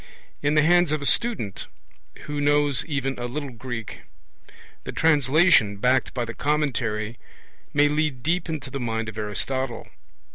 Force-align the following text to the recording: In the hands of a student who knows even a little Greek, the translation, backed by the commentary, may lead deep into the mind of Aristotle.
In 0.41 0.55
the 0.55 0.63
hands 0.63 0.91
of 0.91 0.99
a 0.99 1.05
student 1.05 1.67
who 2.21 2.41
knows 2.41 2.83
even 2.85 3.19
a 3.19 3.25
little 3.27 3.51
Greek, 3.51 3.99
the 4.83 4.91
translation, 4.91 5.77
backed 5.77 6.11
by 6.15 6.25
the 6.25 6.33
commentary, 6.33 7.19
may 7.71 7.87
lead 7.87 8.23
deep 8.23 8.49
into 8.49 8.71
the 8.71 8.79
mind 8.79 9.09
of 9.09 9.17
Aristotle. 9.19 9.87